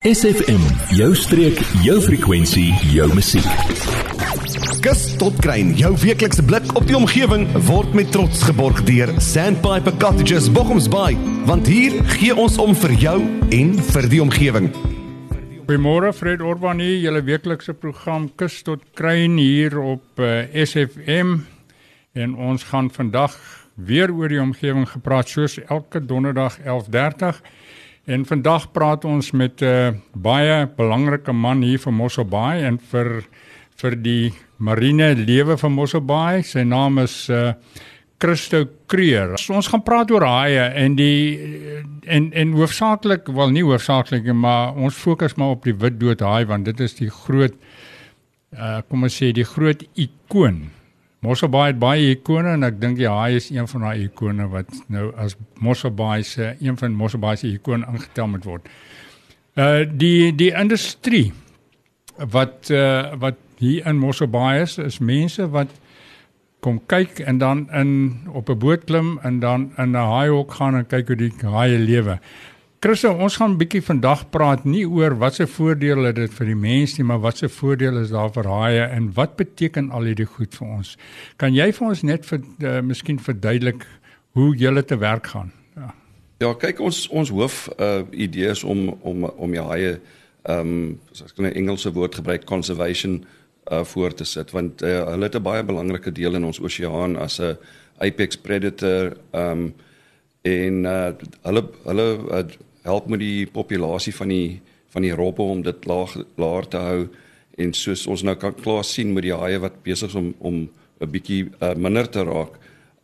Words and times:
SFM, 0.00 0.62
jou 0.96 1.10
streek, 1.12 1.58
jou 1.84 1.98
frekwensie, 2.00 2.70
jou 2.88 3.04
musiek. 3.12 3.44
Kus 4.80 5.02
tot 5.20 5.36
kruin, 5.44 5.74
jou 5.76 5.90
weeklikse 6.00 6.40
blik 6.48 6.70
op 6.72 6.86
die 6.88 6.96
omgewing 6.96 7.44
word 7.66 7.92
met 7.92 8.08
trots 8.08 8.40
geborg 8.48 8.80
deur 8.88 9.12
Sandpiper 9.20 9.92
Cottages 10.00 10.48
Bochumsbaai, 10.56 11.20
want 11.44 11.68
hier 11.68 11.98
gee 12.14 12.32
ons 12.32 12.56
om 12.64 12.72
vir 12.86 12.96
jou 13.02 13.14
en 13.58 13.76
vir 13.90 14.08
die 14.08 14.22
omgewing. 14.24 14.72
Goeiemôre 15.68 16.14
Fred 16.16 16.40
Orban 16.40 16.80
hier, 16.80 16.96
julle 17.04 17.20
weeklikse 17.28 17.76
program 17.76 18.30
Kus 18.40 18.62
tot 18.64 18.88
kruin 18.96 19.36
hier 19.36 19.76
op 19.84 20.24
uh, 20.24 20.46
SFM 20.64 21.42
en 22.16 22.38
ons 22.40 22.64
gaan 22.72 22.88
vandag 22.88 23.36
weer 23.76 24.08
oor 24.16 24.32
die 24.32 24.40
omgewing 24.40 24.88
gepraat 24.88 25.28
soos 25.28 25.60
elke 25.68 26.00
donderdag 26.00 26.56
11:30 26.64 27.44
En 28.10 28.24
vandag 28.26 28.72
praat 28.74 29.04
ons 29.06 29.30
met 29.30 29.60
'n 29.60 29.64
uh, 29.64 29.86
eh, 29.86 29.94
baie 30.12 30.66
belangrike 30.76 31.32
man 31.32 31.62
hier 31.62 31.78
vir 31.78 31.92
Mossel 31.92 32.24
Bay 32.24 32.64
en 32.66 32.78
vir 32.78 33.22
vir 33.76 34.02
die 34.02 34.32
marine 34.56 35.14
lewe 35.14 35.56
van 35.58 35.72
Mossel 35.72 36.00
Bay. 36.00 36.42
Sy 36.42 36.62
naam 36.62 36.98
is 36.98 37.28
uh 37.28 37.52
Christo 38.18 38.66
Kreer. 38.86 39.38
So, 39.38 39.54
ons 39.54 39.68
gaan 39.68 39.82
praat 39.82 40.10
oor 40.10 40.24
haie 40.26 40.66
en 40.76 40.96
die 40.96 41.38
en 42.04 42.32
en 42.32 42.52
hoofsaaklik, 42.52 43.26
wel 43.26 43.50
nie 43.50 43.64
hoofsaaklik 43.64 44.24
nie, 44.24 44.32
maar 44.32 44.74
ons 44.74 44.94
fokus 44.94 45.34
maar 45.36 45.54
op 45.56 45.64
die 45.64 45.74
wit 45.74 46.00
dood 46.00 46.20
haai 46.20 46.44
want 46.44 46.64
dit 46.64 46.80
is 46.80 46.94
die 46.94 47.10
groot 47.10 47.54
uh 48.52 48.80
kom 48.88 49.02
ons 49.02 49.22
sê 49.22 49.32
die 49.32 49.46
groot 49.46 49.86
ikoon 49.94 50.70
Mosselbaai 51.20 51.66
het 51.66 51.80
baie 51.80 52.14
ikone 52.14 52.54
en 52.56 52.64
ek 52.64 52.78
dink 52.80 52.96
die 52.96 53.08
haai 53.08 53.36
is 53.36 53.50
een 53.52 53.68
van 53.68 53.82
daai 53.84 54.06
ikone 54.06 54.46
wat 54.48 54.70
nou 54.88 55.10
as 55.20 55.36
Mosselbaai 55.60 56.22
se 56.24 56.54
een 56.60 56.78
van 56.80 56.96
Mosselbaai 56.96 57.36
se 57.36 57.50
ikone 57.52 57.86
aangetel 57.86 58.30
moet 58.32 58.48
word. 58.48 58.70
Uh 59.56 59.84
die 59.84 60.32
die 60.32 60.52
industrie 60.56 61.32
wat 62.16 62.70
uh 62.72 63.12
wat 63.20 63.36
hier 63.60 63.86
in 63.86 64.00
Mosselbaai 64.00 64.62
is, 64.62 64.78
is 64.78 64.98
mense 64.98 65.44
wat 65.52 65.68
kom 66.64 66.80
kyk 66.88 67.20
en 67.20 67.38
dan 67.38 67.66
in 67.72 67.92
op 68.32 68.48
'n 68.48 68.58
boot 68.58 68.84
klim 68.84 69.18
en 69.22 69.40
dan 69.40 69.72
in 69.76 69.92
'n 69.92 70.08
haaihok 70.12 70.52
gaan 70.52 70.76
en 70.76 70.86
kyk 70.86 71.06
hoe 71.06 71.16
die 71.16 71.32
haie 71.42 71.78
lewe. 71.78 72.18
Christo, 72.80 73.10
ons 73.12 73.34
gaan 73.36 73.50
'n 73.52 73.58
bietjie 73.60 73.82
vandag 73.84 74.30
praat 74.32 74.64
nie 74.64 74.86
oor 74.88 75.12
wat 75.18 75.34
se 75.34 75.46
voordele 75.46 76.06
het 76.06 76.16
dit 76.16 76.32
vir 76.32 76.46
die 76.46 76.56
mens 76.56 76.96
nie, 76.96 77.04
maar 77.04 77.20
wat 77.20 77.36
se 77.36 77.48
voordele 77.48 78.00
is 78.00 78.08
daar 78.08 78.32
vir 78.32 78.46
haie 78.48 78.80
en 78.80 79.12
wat 79.12 79.36
beteken 79.36 79.90
al 79.90 80.02
hierdie 80.08 80.24
goed 80.24 80.54
vir 80.54 80.66
ons? 80.66 80.96
Kan 81.36 81.52
jy 81.54 81.72
vir 81.72 81.88
ons 81.88 82.02
net 82.02 82.24
vir 82.24 82.40
uh, 82.40 82.80
miskien 82.80 83.18
verduidelik 83.18 83.84
hoe 84.32 84.56
julle 84.56 84.82
te 84.84 84.96
werk 84.96 85.26
gaan? 85.26 85.52
Ja. 85.76 85.94
Ja, 86.38 86.54
kyk 86.54 86.80
ons 86.80 87.08
ons 87.08 87.28
hoof 87.28 87.68
uh 87.78 88.00
idee 88.12 88.48
is 88.48 88.64
om 88.64 88.96
om 89.02 89.24
om 89.24 89.50
die 89.52 89.60
haie 89.60 90.00
ehm 90.48 90.60
um, 90.60 90.98
as 91.12 91.20
ek 91.20 91.38
'n 91.38 91.52
Engelse 91.52 91.92
woord 91.92 92.14
gebruik 92.14 92.44
conservation 92.44 93.26
uh 93.70 93.84
voor 93.84 94.14
te 94.14 94.24
sit 94.24 94.50
want 94.50 94.82
uh, 94.82 95.04
hulle 95.04 95.28
het 95.28 95.36
'n 95.36 95.42
baie 95.42 95.62
belangrike 95.62 96.12
deel 96.12 96.34
in 96.34 96.44
ons 96.44 96.60
oseaan 96.60 97.16
as 97.16 97.40
'n 97.40 97.58
apex 97.98 98.36
predator 98.36 99.16
ehm 99.32 99.52
um, 99.52 99.74
en 100.42 100.84
uh 100.84 101.12
hulle 101.42 101.68
hulle 101.84 102.18
uh, 102.32 102.44
help 102.82 103.08
met 103.08 103.20
die 103.20 103.46
populasie 103.46 104.14
van 104.14 104.28
die 104.28 104.60
van 104.90 105.02
die 105.02 105.14
robbe 105.14 105.42
om 105.42 105.62
dit 105.62 105.84
laag 105.86 106.16
laer 106.36 106.66
te 106.68 106.78
hou 106.82 107.08
en 107.58 107.72
soos 107.72 108.06
ons 108.10 108.22
nou 108.26 108.34
kan 108.40 108.54
klaar 108.54 108.84
sien 108.84 109.12
met 109.14 109.22
die 109.22 109.36
haie 109.36 109.60
wat 109.62 109.82
besig 109.84 110.08
is 110.08 110.18
om 110.18 110.34
om 110.38 110.68
'n 111.00 111.10
bietjie 111.10 111.50
uh, 111.60 111.74
minder 111.74 112.08
te 112.08 112.24
raak 112.24 112.58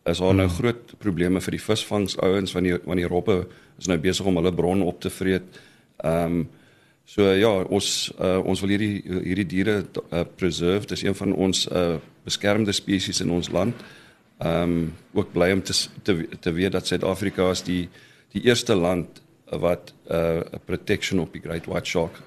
is 0.05 0.17
daar 0.17 0.35
nou 0.35 0.47
hmm. 0.47 0.55
groot 0.55 0.93
probleme 0.99 1.41
vir 1.41 1.57
die 1.57 1.63
visvangs 1.63 2.17
ouens 2.23 2.51
van 2.55 2.63
die 2.63 2.77
van 2.83 2.99
die 2.99 3.07
robbe 3.07 3.47
is 3.77 3.87
nou 3.87 3.97
besig 3.97 4.25
om 4.25 4.39
hulle 4.39 4.53
bron 4.53 4.81
op 4.81 5.01
te 5.01 5.09
vreet. 5.09 5.59
Ehm 6.03 6.39
um, 6.39 6.47
so 7.07 7.23
ja, 7.31 7.49
ons 7.71 8.11
uh, 8.19 8.39
ons 8.43 8.61
wil 8.61 8.73
hierdie 8.75 9.03
hierdie 9.23 9.47
diere 9.47 9.75
uh, 10.11 10.23
preserve. 10.35 10.87
Dit 10.87 10.97
is 10.97 11.03
een 11.05 11.15
van 11.15 11.33
ons 11.33 11.67
uh, 11.71 11.95
beskermde 12.27 12.73
spesies 12.75 13.21
in 13.23 13.31
ons 13.31 13.51
land. 13.51 13.75
Ehm 14.39 14.63
um, 14.63 14.93
ook 15.13 15.31
bly 15.33 15.51
om 15.51 15.63
te 15.63 15.73
te, 16.03 16.27
te 16.39 16.51
weet 16.51 16.71
dat 16.71 16.87
Suid-Afrika 16.87 17.49
is 17.51 17.63
die 17.63 17.87
die 18.35 18.43
eerste 18.43 18.75
land 18.75 19.21
wat 19.49 19.93
'n 20.09 20.13
uh, 20.13 20.39
protection 20.65 21.19
op 21.19 21.33
die 21.33 21.41
great 21.41 21.65
white 21.65 21.89
shark 21.89 22.21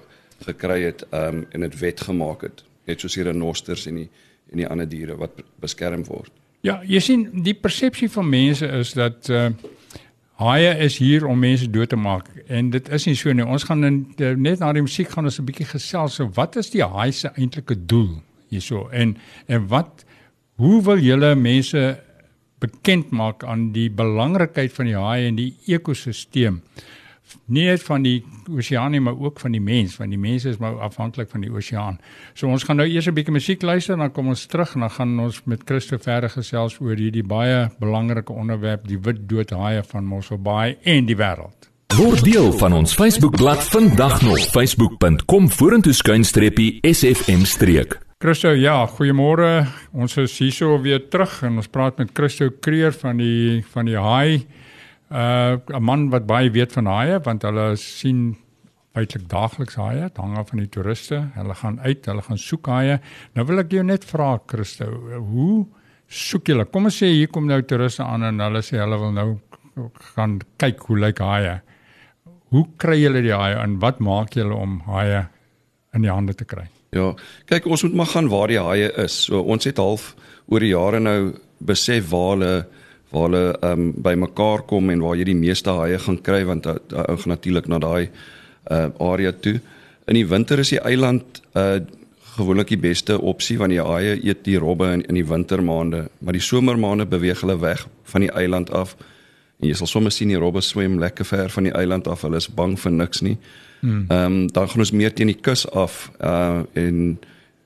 gekry 0.45 0.81
het 0.81 1.05
um, 1.11 1.45
en 1.49 1.59
dit 1.59 1.79
wet 1.79 2.01
gemaak 2.01 2.41
het 2.41 2.63
net 2.83 2.99
soos 2.99 3.15
hier 3.15 3.27
in 3.27 3.37
Nosters 3.37 3.85
en 3.85 3.95
die 3.95 4.09
en 4.51 4.57
die 4.57 4.67
ander 4.67 4.89
diere 4.89 5.15
wat 5.15 5.31
beskerm 5.63 6.03
word. 6.05 6.31
Ja, 6.61 6.81
jy 6.83 6.99
sien 6.99 7.29
die 7.43 7.53
persepsie 7.53 8.09
van 8.11 8.29
mense 8.29 8.67
is 8.67 8.93
dat 8.93 9.29
uh 9.29 9.49
haie 10.41 10.71
is 10.81 10.95
hier 10.97 11.27
om 11.29 11.37
mense 11.37 11.67
dood 11.69 11.91
te 11.91 11.97
maak 11.99 12.25
en 12.47 12.71
dit 12.73 12.87
is 12.89 13.05
nie 13.05 13.15
so 13.15 13.33
nie. 13.33 13.45
Ons 13.45 13.67
gaan 13.69 13.85
in, 13.85 13.97
net 14.17 14.59
na 14.59 14.71
die 14.73 14.81
musiek 14.81 15.09
gaan 15.13 15.29
ons 15.29 15.37
'n 15.39 15.45
bietjie 15.45 15.67
gesels 15.69 16.15
so 16.17 16.29
wat 16.33 16.55
is 16.55 16.71
die 16.73 16.81
haai 16.81 17.11
se 17.11 17.29
eintlike 17.35 17.75
doel 17.85 18.23
hierso 18.49 18.89
en 18.89 19.17
en 19.47 19.67
wat 19.67 20.05
hoe 20.57 20.81
wil 20.81 20.97
julle 20.97 21.35
mense 21.35 21.99
bekend 22.59 23.11
maak 23.11 23.43
aan 23.43 23.71
die 23.71 23.89
belangrikheid 23.89 24.73
van 24.73 24.85
die 24.85 24.97
haai 24.97 25.27
en 25.27 25.35
die 25.35 25.53
ekosisteem? 25.67 26.61
Nie 27.45 27.65
net 27.65 27.83
van 27.83 28.03
die 28.03 28.23
oseaan 28.49 28.91
nie, 28.91 29.01
maar 29.01 29.17
ook 29.19 29.39
van 29.39 29.51
die 29.51 29.61
mens, 29.61 29.97
want 29.97 30.09
die 30.09 30.19
mense 30.19 30.49
is 30.49 30.59
maar 30.61 30.79
afhanklik 30.79 31.29
van 31.29 31.41
die 31.41 31.51
oseaan. 31.51 31.99
So 32.33 32.47
ons 32.47 32.63
gaan 32.63 32.77
nou 32.77 32.87
eers 32.87 33.07
'n 33.07 33.13
bietjie 33.13 33.33
musiek 33.33 33.61
luister, 33.61 33.97
dan 33.97 34.11
kom 34.11 34.27
ons 34.27 34.45
terug 34.45 34.73
en 34.75 34.79
dan 34.79 34.89
gaan 34.89 35.19
ons 35.19 35.41
met 35.45 35.61
Christo 35.65 35.97
verder 35.97 36.29
gesels 36.29 36.79
oor 36.79 36.95
hierdie 36.95 37.23
baie 37.23 37.69
belangrike 37.79 38.33
onderwerp, 38.33 38.87
die 38.87 38.99
wit 38.99 39.29
dood 39.29 39.49
haie 39.49 39.83
van 39.83 40.05
Mossel 40.05 40.37
Bay 40.37 40.77
en 40.83 41.05
die 41.05 41.15
wêreld. 41.15 41.71
Word 41.97 42.23
deel 42.23 42.53
van 42.55 42.73
ons 42.73 42.93
Facebookblad 42.93 43.63
vandag 43.63 44.21
nog 44.21 44.39
facebook.com 44.39 45.49
vorentoe 45.51 45.93
skuinstreepie 45.93 46.79
sfm 46.81 47.43
streek. 47.43 47.97
Christo, 48.21 48.53
ja, 48.53 48.85
goeiemôre. 48.87 49.65
Ons 49.91 50.15
is 50.21 50.37
hierso 50.39 50.77
weer 50.81 51.01
terug 51.09 51.39
en 51.43 51.55
ons 51.57 51.67
praat 51.67 51.97
met 51.97 52.11
Christo 52.13 52.51
Kreer 52.61 52.93
van 52.93 53.17
die 53.17 53.63
van 53.73 53.89
die 53.89 53.97
haai 53.97 54.45
uh 55.11 55.59
'n 55.77 55.83
man 55.83 56.09
wat 56.09 56.25
baie 56.25 56.51
weet 56.51 56.71
van 56.71 56.85
haie 56.85 57.19
want 57.19 57.43
hulle 57.43 57.75
sien 57.75 58.37
feitelik 58.95 59.27
daagliks 59.29 59.75
dit 59.75 60.17
hang 60.17 60.37
af 60.37 60.49
van 60.49 60.59
die 60.59 60.69
toeriste. 60.69 61.19
Hulle 61.35 61.55
gaan 61.55 61.79
uit, 61.79 62.05
hulle 62.05 62.21
gaan 62.21 62.37
soek 62.37 62.67
haie. 62.67 62.99
Nou 63.35 63.45
wil 63.45 63.59
ek 63.59 63.71
jou 63.71 63.83
net 63.83 64.05
vra 64.05 64.39
Christo, 64.47 64.85
hoe 65.19 65.65
soek 66.07 66.47
julle? 66.47 66.65
Kom 66.65 66.85
ons 66.85 66.97
sê 67.03 67.07
hier 67.07 67.27
kom 67.31 67.47
nou 67.47 67.61
toeriste 67.61 68.03
aan 68.03 68.23
en 68.23 68.39
hulle 68.39 68.61
sê 68.61 68.81
hulle 68.81 68.99
wil 68.99 69.13
nou 69.15 69.29
gaan 70.15 70.39
kyk 70.59 70.83
hoe 70.89 70.99
lyk 70.99 71.19
haie. 71.23 71.61
Hoe 72.51 72.65
kry 72.77 72.99
julle 72.99 73.21
die 73.23 73.35
haie 73.35 73.55
en 73.63 73.79
wat 73.79 73.99
maak 74.03 74.35
julle 74.35 74.55
om 74.55 74.81
haie 74.89 75.25
in 75.95 76.03
die 76.03 76.11
hande 76.11 76.35
te 76.35 76.45
kry? 76.45 76.67
Ja, 76.91 77.13
kyk 77.47 77.69
ons 77.71 77.85
moet 77.87 77.95
maar 78.01 78.11
gaan 78.11 78.27
waar 78.27 78.51
die 78.51 78.59
haie 78.59 78.91
is. 78.99 79.15
So 79.29 79.39
ons 79.39 79.67
het 79.69 79.79
half 79.79 80.11
oor 80.51 80.59
die 80.59 80.73
jare 80.73 80.99
nou 80.99 81.33
besef 81.63 82.09
waar 82.11 82.35
hulle 82.35 82.53
waar 83.11 83.27
hulle 83.27 83.45
ehm 83.59 83.79
um, 83.79 83.93
by 84.03 84.13
mekaar 84.15 84.63
kom 84.67 84.89
en 84.89 85.01
waar 85.03 85.17
jy 85.19 85.25
die 85.31 85.35
meeste 85.37 85.71
haie 85.75 85.99
gaan 85.99 86.21
kry 86.23 86.43
want 86.47 86.67
ou 86.67 87.17
gaan 87.17 87.33
natuurlik 87.35 87.67
na 87.67 87.79
daai 87.79 88.09
uh 88.71 88.87
area 88.99 89.31
toe. 89.31 89.59
In 90.07 90.15
die 90.15 90.27
winter 90.27 90.59
is 90.59 90.69
die 90.69 90.79
eiland 90.79 91.41
uh 91.55 91.79
gewoonlik 92.31 92.69
die 92.71 92.79
beste 92.79 93.17
opsie 93.19 93.57
want 93.59 93.75
die 93.75 93.83
haie 93.83 94.15
eet 94.23 94.45
die 94.45 94.59
robbe 94.59 94.87
in 94.93 95.03
in 95.09 95.15
die 95.19 95.27
wintermaande, 95.27 96.07
maar 96.19 96.33
die 96.33 96.41
somermaande 96.41 97.05
beweeg 97.05 97.41
hulle 97.41 97.59
weg 97.59 97.87
van 98.03 98.21
die 98.21 98.31
eiland 98.31 98.71
af. 98.71 98.95
En 99.59 99.67
jy 99.67 99.75
sal 99.75 99.87
sommer 99.87 100.11
sien 100.11 100.31
die 100.31 100.39
robbe 100.39 100.61
swem 100.61 100.99
lekker 100.99 101.25
ver 101.25 101.49
van 101.49 101.63
die 101.63 101.73
eiland 101.73 102.07
af. 102.07 102.21
Hulle 102.21 102.37
is 102.37 102.47
bang 102.49 102.79
vir 102.79 102.91
niks 102.91 103.21
nie. 103.21 103.37
Hmm. 103.81 104.05
Ehm 104.07 104.25
um, 104.25 104.47
dan 104.47 104.69
gaan 104.69 104.79
ons 104.79 104.91
meer 104.91 105.13
teen 105.13 105.27
die 105.27 105.41
kus 105.41 105.67
af 105.69 106.11
uh 106.23 106.63
en 106.73 107.19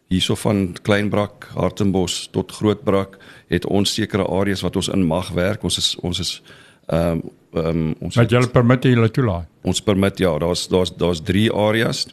hierso 0.08 0.36
van 0.36 0.76
Kleinbrak, 0.82 1.50
Hartenbos 1.54 2.28
tot 2.32 2.52
Grootbrak 2.52 3.18
het 3.48 3.66
ons 3.66 3.94
sekere 3.94 4.28
areas 4.28 4.62
wat 4.66 4.76
ons 4.76 4.90
in 4.94 5.06
mag 5.06 5.32
werk. 5.38 5.64
Ons 5.64 5.78
is 5.82 5.96
ons 6.02 6.20
is 6.20 6.42
ehm 6.86 7.12
um, 7.12 7.24
ehm 7.56 7.68
um, 7.68 7.94
ons 8.04 8.16
Wat 8.20 8.32
julle 8.32 8.52
permit 8.52 8.84
julle 8.84 9.10
toelaat. 9.12 9.48
Ons 9.64 9.82
permit 9.82 10.20
ja, 10.20 10.38
daar's 10.38 10.68
daar's 10.68 10.92
daar's 10.98 11.22
3 11.24 11.52
areas. 11.54 12.06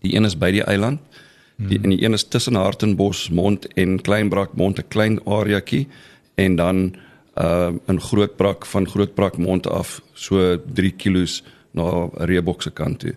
Die 0.00 0.16
een 0.16 0.24
is 0.24 0.38
by 0.38 0.50
die 0.50 0.64
eiland. 0.64 1.00
Die 1.56 1.78
hmm. 1.78 1.84
en 1.84 1.90
die 1.90 2.02
een 2.02 2.12
is 2.12 2.24
tussen 2.28 2.54
Hartenbos, 2.54 3.28
Mond 3.30 3.66
en 3.74 4.00
Kleinbrak, 4.02 4.54
Mond 4.54 4.78
'n 4.78 4.88
klein 4.88 5.20
areaetjie 5.26 5.88
en 6.34 6.56
dan 6.56 6.94
ehm 7.34 7.74
uh, 7.74 7.80
in 7.86 8.00
Grootbrak 8.00 8.66
van 8.66 8.88
Grootbrak 8.88 9.36
Mond 9.36 9.66
af 9.66 10.00
so 10.12 10.56
3 10.74 10.90
km 10.96 11.26
na 11.70 12.08
Reebok 12.14 12.62
se 12.62 12.70
kant 12.70 12.98
toe. 12.98 13.14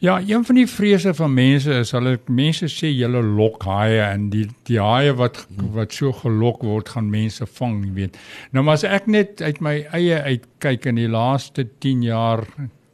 Ja, 0.00 0.20
een 0.20 0.44
van 0.44 0.54
die 0.54 0.66
vrese 0.66 1.14
van 1.14 1.32
mense 1.34 1.72
is 1.74 1.90
hulle 1.90 2.18
mense 2.30 2.68
sê 2.70 2.86
julle 2.94 3.18
lok 3.18 3.64
haie 3.66 3.98
en 4.04 4.28
die 4.30 4.44
die 4.68 4.78
haie 4.78 5.10
wat 5.18 5.40
wat 5.74 5.96
so 5.96 6.12
gelok 6.20 6.62
word 6.62 6.92
gaan 6.94 7.08
mense 7.10 7.46
vang, 7.58 7.80
jy 7.82 7.94
weet. 7.96 8.18
Nou 8.54 8.62
maar 8.62 8.78
as 8.78 8.86
ek 8.86 9.08
net 9.10 9.42
uit 9.42 9.58
my 9.64 9.72
eie 9.98 10.20
uitkyk 10.22 10.86
in 10.92 11.00
die 11.02 11.08
laaste 11.10 11.66
10 11.82 12.06
jaar, 12.06 12.44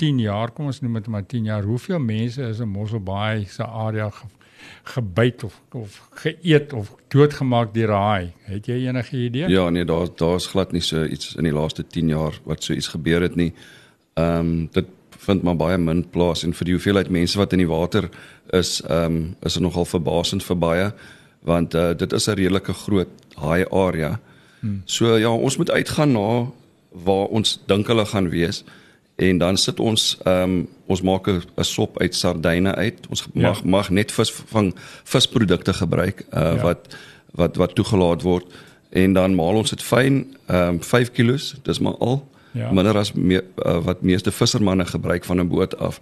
10 0.01 0.25
jaar, 0.25 0.55
kom 0.57 0.73
ons 0.73 0.81
noem 0.81 0.97
dit 1.03 1.13
maar 1.13 1.29
10 1.29 1.53
jaar, 1.53 1.69
hoeveel 1.69 2.01
mense 2.01 2.49
is 2.49 2.65
in 2.65 2.73
Mosselbaai 2.73 3.45
se 3.53 3.69
area 3.69 4.09
ge, 4.09 4.31
gebyt 4.97 5.45
of 5.45 5.61
of 5.77 6.01
geëet 6.25 6.73
of 6.73 6.97
doodgemaak 7.13 7.77
deur 7.77 7.93
'n 7.93 8.01
haai? 8.09 8.33
Het 8.49 8.67
jy 8.67 8.81
enige 8.89 9.17
idee? 9.29 9.49
Ja, 9.53 9.69
nee, 9.69 9.85
daar 9.85 10.09
daar's 10.17 10.47
glad 10.47 10.73
nie 10.73 10.81
so 10.81 11.05
iets 11.05 11.35
in 11.37 11.45
die 11.45 11.53
laaste 11.53 11.85
10 11.85 12.09
jaar 12.09 12.41
wat 12.45 12.65
so 12.65 12.73
iets 12.73 12.89
gebeur 12.97 13.21
het 13.21 13.37
nie. 13.37 13.53
Ehm 14.15 14.39
um, 14.41 14.69
dit 14.73 14.87
vind 15.25 15.43
maar 15.43 15.57
baie 15.57 15.79
min 15.79 16.05
plaas 16.11 16.45
en 16.45 16.55
vir 16.55 16.65
die 16.65 16.75
hoeveelheid 16.77 17.11
mense 17.11 17.39
wat 17.39 17.53
in 17.53 17.63
die 17.65 17.71
water 17.71 18.09
is, 18.53 18.81
ehm 18.89 19.05
um, 19.05 19.37
is 19.43 19.57
dit 19.59 19.63
nogal 19.63 19.85
verbasend 19.85 20.45
vir 20.45 20.57
baie 20.57 20.93
want 21.45 21.75
uh, 21.75 21.93
dit 21.97 22.13
is 22.13 22.29
'n 22.29 22.35
redelike 22.41 22.73
groot 22.73 23.09
haai 23.35 23.65
area. 23.71 24.21
Hmm. 24.61 24.83
So 24.85 25.17
ja, 25.17 25.33
ons 25.33 25.57
moet 25.57 25.71
uitgaan 25.71 26.13
na 26.13 26.47
waar 26.91 27.27
ons 27.27 27.61
dink 27.67 27.87
hulle 27.87 28.07
gaan 28.07 28.29
wees 28.29 28.65
en 29.17 29.39
dan 29.39 29.57
sit 29.57 29.81
ons 29.81 30.19
ehm 30.25 30.43
um, 30.43 30.69
ons 30.87 31.03
maak 31.03 31.29
'n 31.29 31.65
sop 31.65 32.01
uit 32.01 32.15
sardyne 32.15 32.75
uit. 32.75 33.07
Ons 33.09 33.27
mag 33.33 33.59
ja. 33.59 33.69
mag 33.69 33.91
net 33.91 34.13
vis 34.13 34.33
van 34.33 34.75
visprodukte 35.05 35.73
gebruik 35.73 36.27
uh, 36.33 36.41
ja. 36.41 36.63
wat 36.63 36.97
wat 37.35 37.57
wat 37.57 37.75
toegelaat 37.75 38.23
word 38.23 38.47
en 38.91 39.13
dan 39.13 39.35
maal 39.35 39.57
ons 39.57 39.71
dit 39.71 39.83
fyn 39.83 40.27
ehm 40.47 40.69
um, 40.69 40.83
5 40.83 41.11
kg, 41.11 41.39
dis 41.63 41.79
maar 41.79 41.97
al 41.99 42.29
ja. 42.55 42.73
minder 42.73 42.99
as 42.99 43.13
me, 43.13 43.43
uh, 43.67 43.79
wat 43.85 44.03
meeste 44.03 44.33
vissermanne 44.33 44.87
gebruik 44.87 45.25
van 45.25 45.41
'n 45.41 45.49
boot 45.49 45.77
af. 45.79 46.01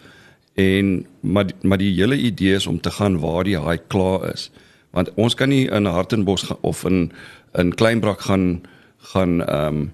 En 0.54 1.06
maar 1.20 1.46
maar 1.62 1.78
die 1.78 1.94
hele 1.94 2.16
idee 2.16 2.54
is 2.54 2.66
om 2.66 2.80
te 2.80 2.90
gaan 2.90 3.18
waar 3.18 3.44
die 3.44 3.58
haai 3.58 3.78
klaar 3.86 4.32
is. 4.32 4.50
Want 4.90 5.14
ons 5.14 5.34
kan 5.34 5.48
nie 5.48 5.70
in 5.70 5.84
Hartenbos 5.84 6.52
of 6.60 6.84
in 6.84 7.12
in 7.52 7.74
Kleinbrak 7.74 8.20
gaan 8.20 8.62
gaan 8.98 9.44
ehm 9.46 9.76
um, 9.76 9.92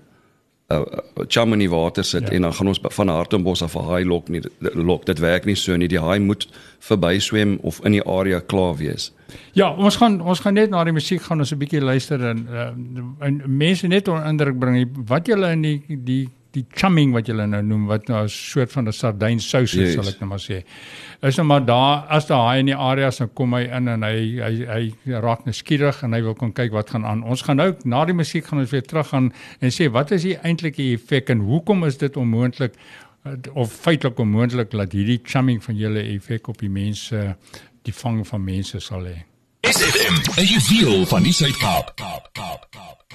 uh, 0.68 0.82
chum 1.28 1.52
in 1.52 1.62
die 1.62 1.70
water 1.70 2.04
sit 2.04 2.28
ja. 2.28 2.34
en 2.36 2.42
dan 2.42 2.54
gaan 2.54 2.66
ons 2.66 2.80
van 2.82 3.08
Hartenbos 3.08 3.62
af 3.62 3.74
'n 3.74 3.84
haai 3.84 4.04
lok 4.04 4.28
nie 4.28 4.42
lok 4.60 5.06
dit 5.06 5.18
werk 5.18 5.44
nie 5.44 5.54
so 5.54 5.76
nie 5.76 5.88
die 5.88 6.00
haai 6.00 6.18
moet 6.20 6.48
verby 6.78 7.18
swem 7.18 7.58
of 7.62 7.80
in 7.84 7.92
die 7.92 8.04
area 8.04 8.40
klaar 8.40 8.76
wees. 8.76 9.12
Ja, 9.52 9.74
ons 9.74 9.96
gaan 9.96 10.20
ons 10.20 10.40
gaan 10.40 10.54
net 10.54 10.70
na 10.70 10.84
die 10.84 10.92
musiek 10.92 11.22
gaan 11.22 11.38
ons 11.38 11.52
'n 11.52 11.58
bietjie 11.58 11.80
luister 11.80 12.28
en, 12.28 12.48
uh, 12.50 13.26
en 13.26 13.42
mense 13.46 13.86
net 13.86 14.08
onder 14.08 14.26
indruk 14.26 14.58
bring 14.58 14.88
wat 15.06 15.26
julle 15.26 15.50
in 15.50 15.62
die 15.62 15.82
die 15.88 16.28
die 16.56 16.64
chumming 16.72 17.12
wat 17.12 17.28
julle 17.28 17.44
nou 17.46 17.60
noem 17.62 17.86
wat 17.90 18.08
nou 18.08 18.22
'n 18.24 18.28
soort 18.28 18.72
van 18.72 18.88
'n 18.88 18.92
sardynsous 18.92 19.74
is 19.74 19.74
yes. 19.74 19.94
sal 19.94 20.08
ek 20.08 20.20
nou 20.20 20.28
maar 20.28 20.40
sê. 20.40 20.64
Is 21.22 21.36
nou 21.36 21.46
maar 21.46 21.64
daar 21.64 22.06
as 22.08 22.26
daar 22.26 22.46
haai 22.46 22.60
in 22.60 22.66
die 22.66 22.76
areas 22.76 23.18
dan 23.18 23.32
kom 23.34 23.52
hy 23.54 23.62
in 23.62 23.88
en 23.88 24.02
hy 24.02 24.40
hy 24.40 24.66
hy 24.66 25.20
raak 25.20 25.44
nou 25.44 25.52
skieurig 25.52 26.02
en 26.02 26.12
hy 26.12 26.22
wil 26.22 26.34
kom 26.34 26.52
kyk 26.52 26.72
wat 26.72 26.90
gaan 26.90 27.04
aan. 27.04 27.22
Ons 27.22 27.42
gaan 27.42 27.56
nou 27.56 27.74
na 27.84 28.04
die 28.04 28.14
musiek 28.14 28.46
gaan 28.46 28.60
ons 28.60 28.70
weer 28.70 28.82
terug 28.82 29.08
gaan 29.08 29.32
en 29.60 29.70
sê 29.70 29.90
wat 29.90 30.10
is 30.10 30.22
die 30.22 30.38
eintlike 30.38 30.82
effek 30.94 31.30
en 31.30 31.40
hoekom 31.40 31.84
is 31.84 31.98
dit 31.98 32.16
onmoontlik 32.16 32.72
of 33.52 33.72
feitelik 33.72 34.18
onmoontlik 34.18 34.70
dat 34.70 34.92
hierdie 34.92 35.20
chumming 35.22 35.62
van 35.64 35.76
julle 35.76 36.02
effek 36.16 36.48
op 36.48 36.58
die 36.58 36.70
mense 36.70 37.36
die 37.82 37.94
vang 37.94 38.26
van 38.26 38.44
mense 38.44 38.80
sal 38.80 39.04
hê. 39.04 39.27
SFM, 39.60 40.14
'n 40.40 40.44
juweel 40.44 41.06
van 41.06 41.22
die 41.22 41.32
Suid-Kaap. 41.32 41.94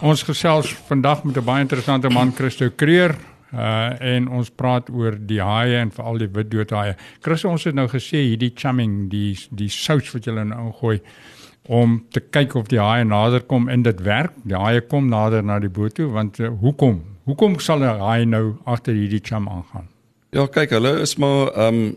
Ons 0.01 0.23
gesels 0.23 0.73
vandag 0.87 1.23
met 1.23 1.37
'n 1.37 1.43
baie 1.43 1.61
interessante 1.61 2.09
man, 2.09 2.33
Christo 2.35 2.69
Kreer, 2.75 3.15
uh 3.53 4.01
en 4.01 4.27
ons 4.27 4.49
praat 4.49 4.89
oor 4.89 5.17
die 5.19 5.41
haie 5.41 5.77
en 5.77 5.91
veral 5.91 6.17
die 6.17 6.27
wit 6.27 6.51
doodhaie. 6.51 6.95
Chris, 7.21 7.43
ons 7.43 7.63
het 7.63 7.75
nou 7.75 7.87
gesê 7.87 8.17
hierdie 8.17 8.51
chumming, 8.55 9.09
die 9.09 9.39
die 9.51 9.69
sous 9.69 10.11
wat 10.11 10.25
jy 10.25 10.31
nou 10.33 10.67
ingooi 10.67 11.01
om 11.67 12.05
te 12.11 12.19
kyk 12.19 12.55
of 12.55 12.67
die 12.67 12.79
haie 12.79 13.03
nader 13.03 13.41
kom 13.41 13.69
en 13.69 13.81
dit 13.81 14.01
werk. 14.01 14.33
Die 14.43 14.57
haie 14.57 14.81
kom 14.81 15.07
nader 15.07 15.43
na 15.43 15.59
die 15.59 15.69
boot 15.69 15.95
toe 15.95 16.11
want 16.11 16.39
uh, 16.39 16.49
hoekom? 16.59 17.03
Hoekom 17.25 17.59
sal 17.59 17.79
'n 17.79 17.99
haai 17.99 18.25
nou 18.25 18.57
agter 18.65 18.93
hierdie 18.93 19.21
chum 19.23 19.47
aangaan? 19.47 19.87
Ja, 20.31 20.45
kyk, 20.47 20.69
hulle 20.69 20.99
is 20.99 21.15
maar 21.15 21.67
um 21.67 21.95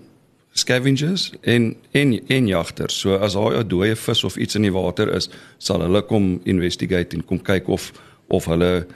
scavengers 0.56 1.30
en 1.40 1.74
en 1.92 2.14
en 2.26 2.46
jagters. 2.46 3.00
So 3.00 3.16
as 3.16 3.32
daar 3.32 3.58
'n 3.58 3.68
dooie 3.68 3.96
vis 3.96 4.24
of 4.24 4.36
iets 4.36 4.54
in 4.54 4.62
die 4.62 4.72
water 4.72 5.14
is, 5.14 5.28
sal 5.58 5.80
hulle 5.80 6.02
kom 6.02 6.40
investigate 6.44 7.16
en 7.16 7.24
kom 7.24 7.42
kyk 7.42 7.68
of 7.68 7.92
of 8.28 8.44
hulle 8.44 8.86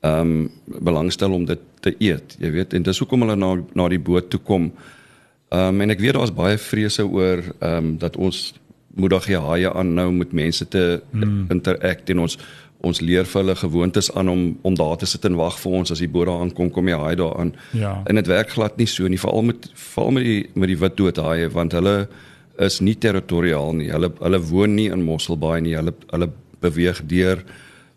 ehm 0.00 0.20
um, 0.20 0.50
belangstel 0.66 1.32
om 1.32 1.44
dit 1.44 1.60
te 1.80 1.94
eet, 1.98 2.36
jy 2.38 2.50
weet. 2.50 2.74
En 2.74 2.82
dis 2.82 2.98
hoekom 2.98 3.20
hulle 3.20 3.36
na 3.36 3.62
na 3.74 3.88
die 3.88 3.98
boot 3.98 4.30
toe 4.30 4.40
kom. 4.40 4.72
Ehm 5.48 5.68
um, 5.68 5.80
en 5.80 5.90
ek 5.90 6.00
weet 6.00 6.12
daar's 6.12 6.34
baie 6.34 6.58
vrese 6.58 7.06
oor 7.06 7.42
ehm 7.60 7.76
um, 7.76 7.98
dat 7.98 8.16
ons 8.16 8.54
moedig 8.94 9.26
die 9.26 9.38
haie 9.38 9.72
aan 9.72 9.94
nou 9.94 10.12
met 10.12 10.32
mense 10.32 10.68
te 10.68 11.02
hmm. 11.10 11.46
interact 11.50 12.10
en 12.10 12.18
ons 12.18 12.38
ons 12.84 13.00
leer 13.00 13.24
vir 13.24 13.40
hulle 13.42 13.56
gewoontes 13.56 14.10
aan 14.14 14.28
om 14.28 14.42
om 14.62 14.76
daar 14.78 14.96
te 15.00 15.06
sit 15.06 15.24
en 15.24 15.38
wag 15.40 15.58
vir 15.62 15.72
ons 15.80 15.90
as 15.94 16.02
die 16.02 16.10
boere 16.10 16.36
aankom 16.42 16.70
kom 16.70 16.88
jy 16.88 16.98
haai 17.00 17.16
daar 17.16 17.36
aan. 17.40 17.54
Ja. 17.72 17.96
En 18.06 18.20
dit 18.20 18.30
werk 18.30 18.54
glad 18.56 18.76
nie 18.76 18.88
so 18.90 19.08
nie 19.08 19.20
veral 19.20 19.42
met 19.42 19.68
veral 19.74 20.16
met 20.18 20.24
die 20.24 20.40
met 20.54 20.72
die 20.72 20.78
wit 20.78 20.96
dood 20.96 21.16
haie 21.16 21.48
want 21.48 21.72
hulle 21.72 22.08
is 22.62 22.80
nie 22.80 22.94
territoriaal 22.94 23.74
nie. 23.74 23.90
Hulle 23.90 24.12
hulle 24.20 24.40
woon 24.50 24.74
nie 24.78 24.90
in 24.92 25.04
Mosselbaai 25.04 25.60
nie. 25.64 25.76
Hulle 25.78 25.94
hulle 26.12 26.30
beweeg 26.64 27.02
deur 27.10 27.44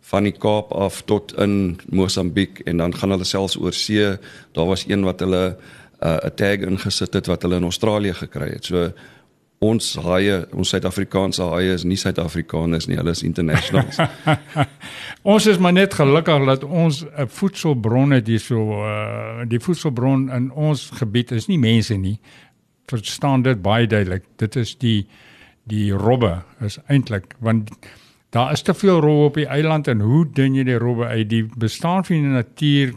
van 0.07 0.23
die 0.23 0.35
Kaap 0.35 0.71
af 0.71 1.01
tot 1.05 1.33
in 1.43 1.77
Mosambiek 1.91 2.61
en 2.65 2.77
dan 2.83 2.95
gaan 2.95 3.11
hulle 3.15 3.27
selfs 3.27 3.57
oor 3.59 3.75
see. 3.75 4.15
Daar 4.55 4.69
was 4.71 4.85
een 4.87 5.03
wat 5.03 5.19
hulle 5.19 5.43
uh, 5.51 6.09
'n 6.09 6.25
uh, 6.27 6.35
tag 6.35 6.63
ingesit 6.63 7.13
het 7.13 7.27
wat 7.27 7.41
hulle 7.41 7.55
in 7.55 7.69
Australië 7.69 8.13
gekry 8.13 8.49
het. 8.53 8.65
So 8.65 8.91
ons 9.59 9.85
haie, 10.05 10.41
ons 10.53 10.69
Suid-Afrikaanse 10.69 11.45
haie 11.55 11.73
is 11.73 11.85
nie 11.87 11.97
Suid-Afrikaners 11.97 12.87
nie, 12.89 12.97
hulle 12.99 13.13
is 13.15 13.23
internationals. 13.25 13.97
ons 15.33 15.47
is 15.49 15.57
maar 15.57 15.73
net 15.73 15.95
gelukkig 15.97 16.45
dat 16.45 16.63
ons 16.63 17.03
'n 17.05 17.27
voedselbron 17.27 18.11
het 18.11 18.27
hier 18.27 18.39
so 18.39 18.83
uh, 18.85 19.45
die 19.49 19.59
voedselbron 19.59 20.29
in 20.29 20.51
ons 20.51 20.89
gebied 20.93 21.31
is 21.31 21.47
nie 21.47 21.57
mense 21.57 21.97
nie. 21.97 22.19
Verstaan 22.87 23.41
dit 23.41 23.61
baie 23.61 23.87
duidelik. 23.87 24.23
Dit 24.37 24.55
is 24.55 24.77
die 24.77 25.07
die 25.67 25.91
robbe 25.91 26.43
is 26.63 26.79
eintlik 26.87 27.35
want 27.39 27.69
daar 28.29 28.51
is 28.51 28.61
te 28.61 28.73
veel 28.73 28.99
robbe 28.99 29.25
op 29.25 29.35
die 29.35 29.47
eiland 29.47 29.87
en 29.87 29.99
hoe 29.99 30.25
dun 30.31 30.55
jy 30.55 30.63
die 30.63 30.77
robbe 30.79 31.05
uit 31.05 31.29
die 31.29 31.43
bestaan 31.57 32.05
van 32.05 32.15
die 32.15 32.35
natuur 32.35 32.93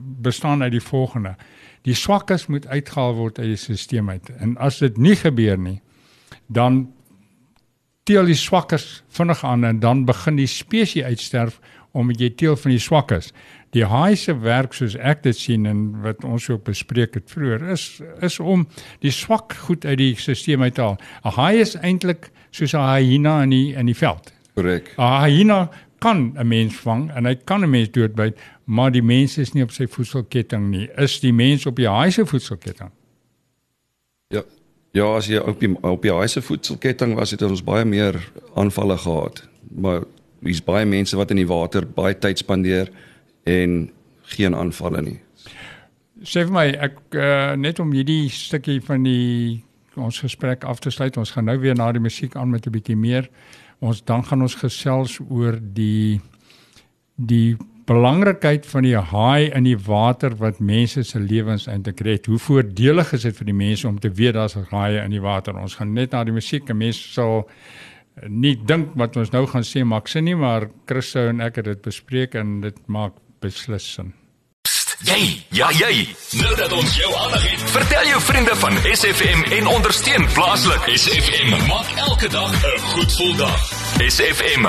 bestaan 0.00 0.62
uit 0.62 0.72
die 0.72 0.82
volgende 0.82 1.36
die 1.84 1.94
swakkes 1.94 2.46
moet 2.48 2.66
uitgehaal 2.66 3.14
word 3.14 3.38
uit 3.38 3.52
die 3.52 3.60
stelsel 3.60 4.08
uit. 4.08 4.30
En 4.40 4.56
as 4.56 4.78
dit 4.78 4.96
nie 4.96 5.16
gebeur 5.16 5.58
nie, 5.58 5.80
dan 6.46 6.86
teel 8.08 8.28
die 8.28 8.36
swakkes 8.36 9.02
vinnig 9.16 9.44
aan 9.44 9.64
en 9.64 9.80
dan 9.80 10.04
begin 10.08 10.36
die 10.36 10.50
spesies 10.50 11.04
uitsterf 11.04 11.60
omdat 11.94 12.20
jy 12.20 12.30
teel 12.34 12.56
van 12.58 12.72
die 12.74 12.82
swakkes. 12.82 13.30
Die 13.74 13.84
haai 13.86 14.16
se 14.18 14.34
werk 14.42 14.74
soos 14.74 14.96
ek 14.98 15.22
dit 15.22 15.38
sien 15.38 15.66
en 15.70 15.84
wat 16.02 16.24
ons 16.26 16.48
ook 16.50 16.64
bespreek 16.66 17.14
het 17.14 17.30
vroeër 17.30 17.68
is 17.74 17.86
is 18.22 18.40
om 18.42 18.66
die 19.02 19.14
swak 19.14 19.54
goed 19.66 19.86
uit 19.86 19.98
die 19.98 20.12
stelsel 20.18 20.62
uit 20.62 20.74
te 20.74 20.82
haal. 20.82 20.98
'n 21.24 21.34
Haai 21.38 21.60
is 21.60 21.76
eintlik 21.76 22.30
soos 22.50 22.74
'n 22.74 22.82
hyena 22.82 23.42
in 23.42 23.50
die 23.50 23.74
in 23.74 23.86
die 23.86 23.98
veld. 23.98 24.32
Korrek. 24.54 24.94
'n 24.98 25.22
Hyena 25.22 25.70
kan 25.98 26.34
'n 26.36 26.48
mens 26.48 26.74
vang 26.74 27.10
en 27.16 27.26
hy 27.26 27.34
kan 27.34 27.62
'n 27.62 27.70
mens 27.70 27.90
doodbyt, 27.90 28.38
maar 28.64 28.92
die 28.92 29.02
mens 29.02 29.38
is 29.38 29.52
nie 29.52 29.62
op 29.62 29.72
sy 29.72 29.86
voedselketting 29.90 30.68
nie. 30.70 30.88
Is 31.00 31.18
die 31.20 31.32
mens 31.32 31.66
op 31.66 31.76
die 31.76 31.88
haai 31.88 32.10
se 32.10 32.26
voedselketting? 32.26 32.90
Ja. 34.32 34.44
Ja, 34.94 35.08
as 35.16 35.26
jy 35.26 35.40
op 35.42 35.58
die 35.58 35.72
op 35.82 36.02
die 36.02 36.12
haai 36.14 36.28
se 36.30 36.42
voedselketting 36.42 37.16
was, 37.18 37.32
het 37.34 37.42
ons 37.42 37.64
baie 37.66 37.84
meer 37.84 38.20
aanvalle 38.54 38.96
gehad. 38.98 39.42
Maar 39.74 40.04
hier's 40.44 40.62
baie 40.62 40.86
mense 40.86 41.16
wat 41.18 41.32
in 41.34 41.42
die 41.42 41.48
water 41.50 41.86
baie 41.86 42.14
tyd 42.14 42.38
spandeer 42.38 42.92
en 43.42 43.90
geen 44.36 44.54
aanvalle 44.54 45.02
nie. 45.02 45.18
Sê 46.22 46.44
vir 46.46 46.54
my, 46.54 46.68
ek 46.86 47.00
uh, 47.18 47.52
net 47.58 47.80
om 47.82 47.90
hierdie 47.92 48.28
stukkie 48.32 48.78
van 48.86 49.02
die 49.04 49.64
ons 49.98 50.20
gesprek 50.22 50.64
af 50.64 50.80
te 50.82 50.90
sluit. 50.94 51.18
Ons 51.18 51.34
gaan 51.34 51.46
nou 51.50 51.58
weer 51.62 51.74
na 51.78 51.90
die 51.92 52.02
musiek 52.02 52.36
aan 52.36 52.50
met 52.50 52.66
'n 52.66 52.74
bietjie 52.74 52.96
meer. 52.96 53.28
Ons 53.80 54.02
dan 54.04 54.24
gaan 54.24 54.42
ons 54.42 54.54
gesels 54.54 55.18
oor 55.28 55.58
die 55.60 56.20
die 57.16 57.56
belangrikheid 57.86 58.66
van 58.66 58.86
die 58.86 58.96
haai 58.96 59.50
in 59.52 59.66
die 59.68 59.78
water 59.78 60.36
wat 60.40 60.60
mense 60.60 61.04
se 61.04 61.20
lewens 61.20 61.66
eintlik 61.68 62.00
red. 62.06 62.26
Hoe 62.26 62.38
voordelig 62.38 63.12
is 63.12 63.26
dit 63.28 63.36
vir 63.36 63.50
die 63.50 63.56
mense 63.56 63.88
om 63.88 64.00
te 64.00 64.10
weet 64.10 64.34
daar's 64.38 64.56
haie 64.70 65.02
in 65.04 65.12
die 65.12 65.22
water? 65.24 65.56
Ons 65.60 65.76
gaan 65.80 65.92
net 65.92 66.12
na 66.12 66.24
die 66.24 66.34
musiek 66.34 66.68
en 66.70 66.80
mense 66.80 67.12
sal 67.12 67.44
nie 68.28 68.54
dink 68.56 68.94
wat 68.96 69.16
ons 69.20 69.32
nou 69.34 69.44
gaan 69.50 69.66
sê 69.66 69.84
maak 69.84 70.08
sin 70.08 70.24
nie, 70.24 70.36
maar 70.38 70.68
Christo 70.86 71.26
en 71.28 71.42
ek 71.44 71.60
het 71.60 71.72
dit 71.72 71.82
bespreek 71.82 72.36
en 72.38 72.60
dit 72.64 72.76
maak 72.86 73.18
beslis 73.42 73.86
sin. 73.96 74.14
Jy, 75.04 75.44
ja 75.52 75.68
jy. 75.76 76.06
Nou 76.40 76.54
dat 76.56 76.72
ons 76.72 76.96
jou 76.96 77.10
aandag 77.18 77.44
het, 77.50 77.64
vertel 77.74 78.06
jou 78.08 78.20
vriende 78.30 78.56
van 78.62 78.78
SFM 78.94 79.42
en 79.58 79.72
ondersteun 79.74 80.28
plaaslik. 80.32 80.86
SFM 80.96 81.56
maak 81.68 81.90
elke 82.08 82.28
dag 82.28 82.54
'n 82.54 82.78
goed 82.94 83.12
gevoel 83.12 83.36
dag. 83.36 83.83
SFM. 84.02 84.64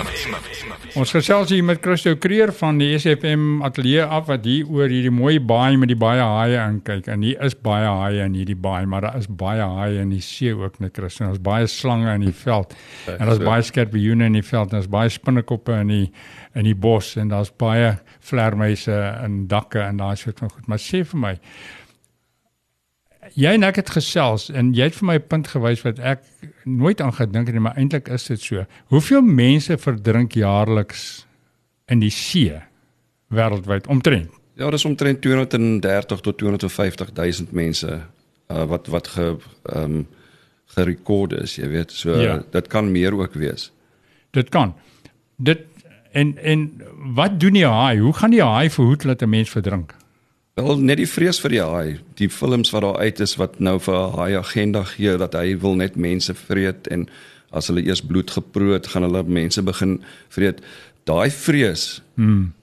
Ons 0.93 1.09
gesels 1.15 1.49
hier 1.49 1.63
met 1.65 1.79
Christo 1.81 2.13
Kreer 2.21 2.51
van 2.53 2.77
die 2.77 2.91
SFM 2.93 3.63
ateljee 3.65 4.03
af 4.03 4.27
wat 4.29 4.45
hier 4.45 4.67
oor 4.69 4.91
hierdie 4.91 5.13
mooi 5.13 5.39
baai 5.41 5.79
met 5.81 5.89
die 5.89 5.97
baie 5.97 6.21
haie 6.21 6.59
aankyk. 6.61 7.07
En 7.09 7.23
hier 7.25 7.41
is 7.43 7.55
baie 7.57 7.87
haie 7.89 8.21
in 8.27 8.35
hierdie 8.37 8.57
baai, 8.59 8.85
maar 8.85 9.07
daar 9.07 9.17
is 9.17 9.25
baie 9.25 9.65
haie 9.65 10.03
in 10.03 10.11
die 10.13 10.21
see 10.21 10.53
ook 10.53 10.77
net 10.83 10.93
Christo. 10.93 11.25
Daar's 11.25 11.41
baie 11.41 11.65
slange 11.71 12.13
in 12.13 12.27
die 12.27 12.35
veld. 12.37 12.75
En 13.15 13.25
daar's 13.25 13.41
baie 13.41 13.65
skorpioene 13.65 14.29
in 14.29 14.37
die 14.37 14.45
veld. 14.45 14.75
Daar's 14.75 14.91
baie 14.93 15.09
spinnekoppe 15.09 15.79
in 15.81 15.93
die 15.93 16.05
in 16.53 16.69
die 16.69 16.77
bos 16.77 17.15
en 17.19 17.33
daar's 17.33 17.49
baie 17.49 17.95
vlermuise 18.23 18.99
in 19.25 19.47
dakke 19.51 19.81
en 19.87 19.97
daai 20.03 20.13
soort 20.21 20.43
van 20.43 20.53
goed. 20.53 20.69
Maar 20.69 20.83
sê 20.85 21.01
vir 21.01 21.23
my 21.23 21.33
jy 23.33 23.55
en 23.57 23.65
ek 23.65 23.81
het 23.81 23.89
gesels 23.97 24.51
en 24.53 24.75
jy 24.77 24.91
het 24.91 25.01
vir 25.01 25.09
my 25.09 25.17
'n 25.17 25.27
punt 25.33 25.49
gewys 25.49 25.81
wat 25.81 25.99
ek 25.99 26.21
nooit 26.65 27.01
aan 27.01 27.13
gedink 27.13 27.45
het 27.45 27.55
nie, 27.55 27.63
maar 27.63 27.77
eintlik 27.77 28.07
is 28.07 28.25
dit 28.29 28.41
so. 28.41 28.65
Hoeveel 28.93 29.21
mense 29.21 29.77
verdrink 29.77 30.33
jaarliks 30.33 31.25
in 31.85 32.01
die 32.01 32.11
see 32.13 32.57
wêreldwyd 33.33 33.87
omtrent? 33.87 34.33
Ja, 34.55 34.69
dis 34.71 34.85
omtrent 34.85 35.21
230 35.21 36.21
tot 36.23 36.37
250 36.37 37.11
000 37.13 37.51
mense 37.51 38.01
uh, 38.47 38.63
wat 38.63 38.87
wat 38.87 39.07
ge 39.07 39.35
ehm 39.63 39.83
um, 39.83 40.05
gerekord 40.75 41.31
is, 41.37 41.55
jy 41.55 41.67
weet. 41.69 41.91
So 41.93 42.15
ja. 42.19 42.39
dit 42.51 42.67
kan 42.67 42.91
meer 42.91 43.13
ook 43.15 43.33
wees. 43.37 43.69
Dit 44.33 44.49
kan. 44.49 44.73
Dit 45.35 45.61
en 46.11 46.37
en 46.37 46.81
wat 47.15 47.39
doen 47.39 47.53
die 47.53 47.67
haai? 47.67 47.99
Hoe 47.99 48.13
gaan 48.13 48.33
die 48.33 48.43
haai 48.43 48.69
verhoed 48.69 49.05
dat 49.05 49.21
'n 49.21 49.29
mens 49.29 49.49
verdrink? 49.49 49.95
Wel 50.55 50.77
net 50.79 51.01
die 51.01 51.07
vrees 51.11 51.41
vir 51.43 51.51
die 51.51 51.59
haai. 51.59 51.87
Die 52.15 52.29
films 52.31 52.69
wat 52.71 52.85
daar 52.85 53.01
uit 53.03 53.17
is 53.19 53.33
wat 53.35 53.57
nou 53.59 53.75
vir 53.75 53.95
'n 53.95 54.15
haai 54.15 54.37
agenda 54.39 54.83
gee 54.83 55.17
dat 55.17 55.33
hy 55.33 55.57
wil 55.59 55.75
net 55.75 55.95
mense 55.95 56.33
vreet 56.33 56.87
en 56.87 57.09
as 57.51 57.67
hulle 57.67 57.83
eers 57.83 58.01
bloed 58.01 58.31
geproot, 58.31 58.87
gaan 58.87 59.03
hulle 59.03 59.23
mense 59.23 59.61
begin 59.61 59.99
vreet. 60.29 60.61
Daai 61.03 61.29
vrees. 61.29 62.01
Hmm. 62.15 62.53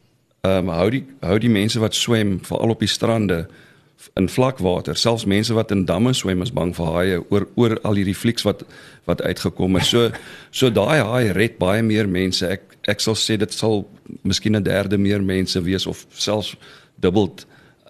Ehm 0.40 0.68
um, 0.68 0.68
hou 0.68 0.90
die 0.90 1.04
hou 1.20 1.38
die 1.38 1.50
mense 1.50 1.80
wat 1.80 1.94
swem 1.94 2.40
veral 2.40 2.70
op 2.70 2.80
die 2.80 2.88
strande 2.88 3.46
in 4.16 4.28
vlakwater, 4.28 4.96
selfs 4.96 5.24
mense 5.24 5.54
wat 5.54 5.70
in 5.70 5.84
damme 5.84 6.14
swem 6.14 6.42
is 6.42 6.52
bang 6.52 6.76
vir 6.76 6.86
haie 6.86 7.22
oor 7.28 7.46
oor 7.54 7.78
al 7.82 7.94
hierdie 7.94 8.16
flieks 8.16 8.42
wat 8.42 8.64
wat 9.04 9.22
uitgekom 9.22 9.74
het. 9.74 9.84
So 9.84 10.10
so 10.50 10.70
daai 10.70 11.00
haai 11.00 11.32
red 11.32 11.58
baie 11.58 11.82
meer 11.82 12.08
mense. 12.08 12.48
Ek 12.48 12.62
ek 12.88 13.00
sal 13.00 13.14
sê 13.14 13.36
dit 13.36 13.52
sal 13.52 13.86
miskien 14.22 14.56
'n 14.56 14.62
derde 14.62 14.98
meer 14.98 15.22
mense 15.22 15.62
wees 15.62 15.86
of 15.86 16.06
selfs 16.08 16.56
dubbel 16.98 17.34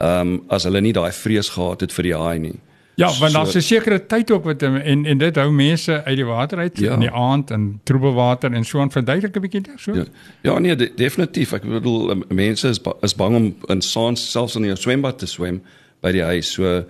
ehm 0.00 0.20
um, 0.20 0.44
as 0.48 0.64
hulle 0.64 0.80
nie 0.80 0.92
daai 0.92 1.12
vrees 1.12 1.48
gehad 1.48 1.80
het 1.80 1.92
vir 1.92 2.02
die 2.02 2.16
haai 2.16 2.38
nie. 2.38 2.58
Ja, 2.94 3.08
want 3.18 3.32
daar's 3.32 3.54
'n 3.54 3.60
sekere 3.60 4.06
tyd 4.06 4.30
ook 4.30 4.44
wat 4.44 4.62
en 4.62 5.04
en 5.04 5.18
dit 5.18 5.36
hou 5.36 5.50
mense 5.50 6.04
uit 6.04 6.16
die 6.16 6.24
water 6.24 6.58
uit 6.58 6.78
ja. 6.78 6.92
in 6.92 7.00
die 7.00 7.10
aand 7.10 7.50
in 7.50 7.80
troebel 7.84 8.12
water 8.12 8.52
en 8.52 8.64
so 8.64 8.80
aan 8.80 8.90
verduidelik 8.90 9.36
'n 9.36 9.40
bietjie 9.40 9.62
so. 9.76 9.94
Ja, 9.94 10.04
ja 10.42 10.58
nee, 10.58 10.76
de, 10.76 10.92
definitief. 10.96 11.52
Ek 11.52 11.62
bedoel 11.62 12.14
mense 12.28 12.68
is 12.68 12.80
is 13.00 13.14
bang 13.14 13.36
om 13.36 13.56
in 13.66 13.80
saans 13.80 14.30
selfs 14.30 14.54
in 14.54 14.66
'n 14.66 14.76
swembad 14.76 15.18
te 15.18 15.26
swem 15.26 15.62
by 16.00 16.12
die 16.12 16.22
huis. 16.22 16.52
So 16.52 16.84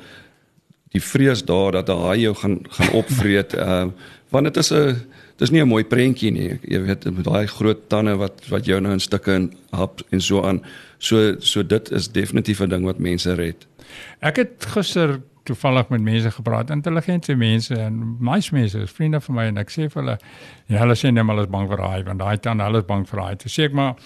die 0.93 1.03
vrees 1.03 1.45
daar 1.45 1.73
dat 1.73 1.89
'n 1.89 2.03
haai 2.03 2.21
jou 2.21 2.35
gaan 2.35 2.59
gaan 2.69 2.91
opvreet, 2.91 3.55
uh 3.55 3.87
want 4.33 4.45
dit 4.45 4.57
is 4.57 4.73
'n 4.73 4.97
dis 5.37 5.51
nie 5.51 5.63
'n 5.63 5.69
mooi 5.69 5.85
prentjie 5.85 6.31
nie. 6.31 6.59
Jy 6.63 6.83
weet 6.83 7.05
met 7.05 7.25
daai 7.25 7.47
groot 7.47 7.89
tande 7.89 8.17
wat 8.17 8.43
wat 8.49 8.65
jou 8.65 8.81
nou 8.81 8.93
in 8.93 9.01
stukke 9.01 9.33
en 9.33 9.53
hap 9.71 10.01
en 10.11 10.21
so 10.21 10.43
aan. 10.43 10.63
So 11.03 11.35
so 11.43 11.67
dit 11.67 11.91
is 11.91 12.09
definitief 12.15 12.61
'n 12.63 12.71
ding 12.71 12.85
wat 12.87 12.99
mense 12.99 13.35
red. 13.35 13.67
Ek 14.21 14.37
het 14.37 14.67
gister 14.75 15.21
toevallig 15.43 15.89
met 15.89 16.01
mense 16.01 16.31
gepraat, 16.31 16.71
intelligente 16.71 17.35
mense 17.35 17.75
en 17.75 18.17
meeste 18.21 18.55
mense, 18.55 18.79
is 18.79 18.91
vriende 18.91 19.21
van 19.21 19.35
my 19.35 19.47
en 19.51 19.59
ek 19.63 19.73
sê 19.75 19.89
vir 19.91 20.03
hulle, 20.03 20.19
ja, 20.71 20.79
hulle 20.79 20.95
sê 20.95 21.11
net 21.11 21.25
maar 21.25 21.37
hulle 21.37 21.49
is 21.49 21.53
bang 21.53 21.69
vir 21.69 21.83
haai 21.83 22.05
want 22.07 22.23
daai 22.23 22.39
tande, 22.39 22.63
hulle 22.69 22.79
is 22.79 22.87
bang 22.87 23.03
vir 23.09 23.23
haai. 23.25 23.35
Toe 23.37 23.51
sê 23.51 23.67
ek 23.67 23.75
maar 23.75 23.97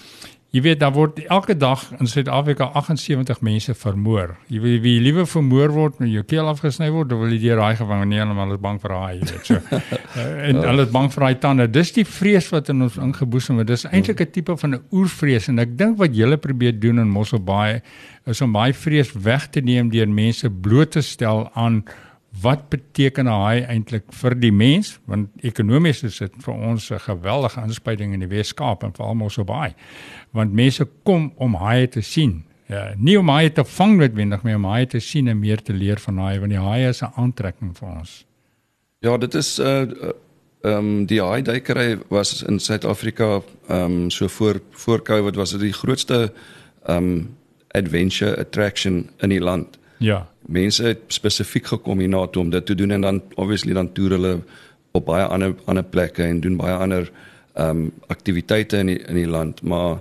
Jy 0.55 0.61
weet 0.63 0.79
daar 0.79 0.93
word 0.95 1.17
elke 1.27 1.57
dag 1.59 1.81
in 1.99 2.07
Suid-Afrika 2.07 2.69
78 2.79 3.41
mense 3.43 3.73
vermoor. 3.75 4.37
Jy 4.47 4.61
weet 4.63 4.79
wie 4.85 4.93
liewe 5.03 5.25
vermoor 5.27 5.73
word 5.75 5.97
met 5.99 6.13
jou 6.13 6.23
keel 6.23 6.47
afgesny 6.47 6.87
word, 6.93 7.09
dan 7.11 7.19
wil 7.19 7.33
jy 7.35 7.41
deur 7.41 7.59
daai 7.59 7.75
gewang 7.75 8.05
nee, 8.07 8.21
hulle 8.23 8.55
is 8.55 8.61
bang 8.63 8.79
vir 8.79 8.93
daai, 8.95 9.17
jy 9.17 9.27
weet 9.33 9.51
so. 9.51 9.61
Eh, 10.17 10.47
en 10.49 10.63
hulle 10.63 10.87
is 10.87 10.89
bang 10.89 11.11
vir 11.13 11.23
daai 11.25 11.35
tande. 11.43 11.65
Dis 11.69 11.91
die 11.93 12.05
vrees 12.07 12.47
wat 12.49 12.71
in 12.71 12.79
ons 12.87 12.95
ingeboesem 12.97 13.59
het. 13.59 13.67
Dis 13.69 13.83
eintlik 13.91 14.23
'n 14.23 14.31
tipe 14.33 14.55
van 14.57 14.73
'n 14.73 14.81
oervrees 14.89 15.49
en 15.51 15.59
ek 15.59 15.77
dink 15.77 15.99
wat 15.99 16.15
julle 16.15 16.37
probeer 16.37 16.73
doen 16.79 16.99
in 17.03 17.11
Mossel 17.11 17.43
Bay 17.43 17.81
is 18.25 18.41
om 18.41 18.53
daai 18.53 18.73
vrees 18.73 19.11
weg 19.13 19.49
te 19.51 19.61
neem 19.61 19.91
deur 19.91 20.07
mense 20.07 20.49
bloot 20.49 20.91
te 20.91 21.01
stel 21.01 21.49
aan 21.53 21.83
wat 22.41 22.69
beteken 22.69 23.27
hy 23.27 23.61
eintlik 23.65 24.11
vir 24.13 24.35
die 24.35 24.51
mens 24.51 24.99
want 25.05 25.29
ekonomies 25.47 26.03
is 26.03 26.19
dit 26.21 26.33
vir 26.43 26.53
ons 26.53 26.91
'n 26.91 26.99
geweldige 26.99 27.61
inspuiting 27.61 28.13
in 28.13 28.19
die 28.19 28.29
Weskaap 28.35 28.83
en 28.83 28.93
veral 28.93 29.15
Mossel 29.15 29.43
Bay 29.43 29.73
want 30.31 30.53
mense 30.53 30.87
kom 31.03 31.31
om 31.37 31.55
haie 31.55 31.87
te 31.87 32.01
sien. 32.01 32.43
Ja, 32.67 32.93
nie 32.97 33.19
om 33.19 33.29
haie 33.29 33.51
te 33.51 33.63
vang 33.63 33.97
noodwendig, 33.97 34.43
maar 34.43 34.55
om 34.55 34.65
haie 34.65 34.87
te 34.87 34.99
sien 34.99 35.27
en 35.27 35.39
meer 35.39 35.61
te 35.61 35.73
leer 35.73 35.99
van 35.99 36.17
haie 36.17 36.39
want 36.39 36.51
die 36.51 36.59
haie 36.59 36.89
is 36.89 37.01
'n 37.01 37.11
aantrekking 37.15 37.77
vir 37.77 37.89
ons. 37.89 38.25
Ja, 38.99 39.17
dit 39.17 39.33
is 39.35 39.59
'n 39.59 39.63
uh, 39.63 39.81
uh, 39.81 40.11
ehm 40.63 40.77
um, 40.77 41.05
die 41.05 41.21
haai 41.21 41.41
duikery 41.41 41.97
was 42.09 42.43
in 42.43 42.59
Suid-Afrika 42.59 43.41
ehm 43.67 43.83
um, 43.83 44.09
so 44.09 44.27
voor 44.27 44.61
voor 44.71 45.01
Covid 45.01 45.35
was 45.35 45.51
dit 45.51 45.59
die 45.59 45.73
grootste 45.73 46.33
ehm 46.85 46.97
um, 46.97 47.35
adventure 47.67 48.37
attraction 48.37 49.09
in 49.17 49.29
die 49.29 49.41
land. 49.41 49.77
Ja. 49.97 50.27
Mense 50.47 50.83
het 50.83 50.99
spesifiek 51.07 51.65
gekom 51.65 51.99
hier 51.99 52.09
na 52.09 52.25
toe 52.27 52.43
om 52.43 52.49
dit 52.49 52.65
te 52.65 52.75
doen 52.75 52.91
en 52.91 53.01
dan 53.01 53.21
obviously 53.35 53.73
dan 53.73 53.91
toer 53.93 54.15
hulle 54.17 54.35
op 54.91 55.05
baie 55.05 55.25
ander 55.25 55.55
ander 55.65 55.83
plekke 55.83 56.23
en 56.23 56.39
doen 56.39 56.57
baie 56.57 56.75
ander 56.75 57.11
ehm 57.57 57.69
um, 57.69 57.91
aktiwiteite 58.07 58.77
in 58.77 58.87
die, 58.87 58.99
in 59.09 59.15
die 59.15 59.27
land, 59.27 59.61
maar 59.61 59.99